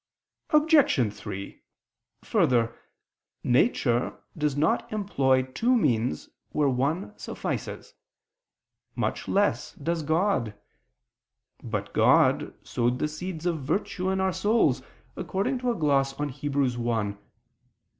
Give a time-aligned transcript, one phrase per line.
[0.49, 1.13] Obj.
[1.13, 1.61] 3:
[2.23, 2.75] Further,
[3.43, 7.93] nature does not employ two means where one suffices:
[8.95, 10.55] much less does God.
[11.61, 14.81] But God sowed the seeds of virtue in our souls,
[15.15, 16.55] according to a gloss on Heb.
[16.55, 16.73] 1 [*Cf.
[16.73, 17.21] Jerome on Gal.